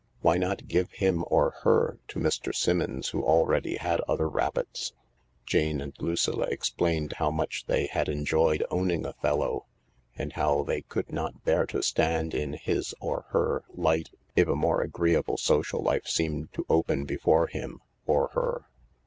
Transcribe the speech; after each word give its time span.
Why 0.21 0.37
not 0.37 0.67
give 0.67 0.91
him, 0.93 1.23
or 1.27 1.51
her, 1.61 1.99
to 2.07 2.19
Mr. 2.19 2.55
Simmons, 2.55 3.09
who 3.09 3.21
already 3.21 3.75
had 3.75 4.01
other 4.09 4.27
rabbits? 4.27 4.93
Jane 5.45 5.79
and 5.79 5.93
Lucilla 5.99 6.47
explained 6.47 7.13
how 7.17 7.29
much 7.29 7.67
they 7.67 7.85
had 7.85 8.09
enjoyed 8.09 8.65
owning 8.71 9.05
Othello 9.05 9.67
and 10.17 10.33
how 10.33 10.63
they 10.63 10.81
could 10.81 11.11
not 11.13 11.43
bear 11.43 11.67
to 11.67 11.83
stand 11.83 12.33
in 12.33 12.53
his 12.53 12.95
(or 12.99 13.27
her) 13.29 13.63
light 13.69 14.09
if 14.35 14.47
a 14.47 14.55
more 14.55 14.81
agreeable 14.81 15.37
social 15.37 15.83
life 15.83 16.07
seemed 16.07 16.51
to 16.53 16.65
open 16.67 17.05
before 17.05 17.45
him 17.45 17.79
(or 18.07 18.29
her). 18.29 18.65